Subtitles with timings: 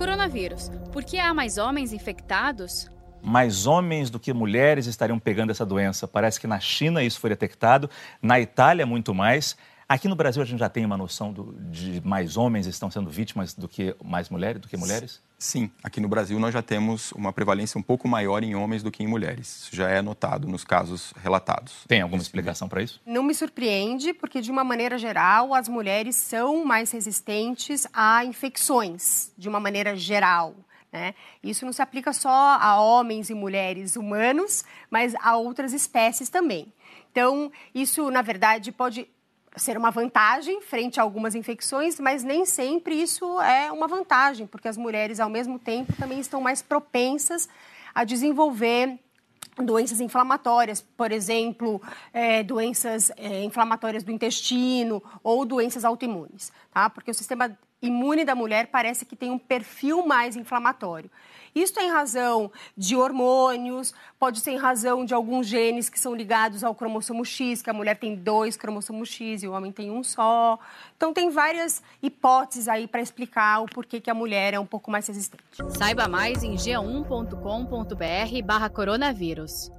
[0.00, 0.70] Coronavírus.
[0.94, 2.90] Por que há mais homens infectados?
[3.22, 6.08] mais homens do que mulheres estariam pegando essa doença.
[6.08, 7.90] Parece que na China isso foi detectado,
[8.22, 9.58] na Itália muito mais.
[9.90, 13.10] Aqui no Brasil a gente já tem uma noção do, de mais homens estão sendo
[13.10, 15.20] vítimas do que mais mulheres, do que mulheres?
[15.36, 18.90] Sim, aqui no Brasil nós já temos uma prevalência um pouco maior em homens do
[18.92, 19.62] que em mulheres.
[19.62, 21.86] Isso já é notado nos casos relatados.
[21.88, 23.00] Tem alguma explicação para isso?
[23.04, 29.32] Não me surpreende, porque de uma maneira geral as mulheres são mais resistentes a infecções,
[29.36, 30.54] de uma maneira geral.
[30.92, 31.16] Né?
[31.42, 36.72] Isso não se aplica só a homens e mulheres humanos, mas a outras espécies também.
[37.10, 39.08] Então, isso, na verdade, pode
[39.56, 44.68] ser uma vantagem frente a algumas infecções, mas nem sempre isso é uma vantagem, porque
[44.68, 47.48] as mulheres, ao mesmo tempo, também estão mais propensas
[47.94, 48.98] a desenvolver
[49.56, 51.82] doenças inflamatórias, por exemplo,
[52.12, 56.88] é, doenças é, inflamatórias do intestino ou doenças autoimunes, tá?
[56.88, 61.10] Porque o sistema imune da mulher parece que tem um perfil mais inflamatório.
[61.54, 66.62] Isso tem razão de hormônios, pode ser em razão de alguns genes que são ligados
[66.62, 70.04] ao cromossomo X, que a mulher tem dois cromossomos X e o homem tem um
[70.04, 70.60] só.
[70.96, 74.88] Então, tem várias hipóteses aí para explicar o porquê que a mulher é um pouco
[74.90, 75.42] mais resistente.
[75.76, 79.72] Saiba mais em g1.com.br/barra coronavírus.